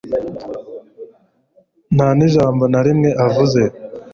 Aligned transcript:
ntanijambo 1.95 2.63
narimwe 2.71 3.09
avuze 3.27 3.61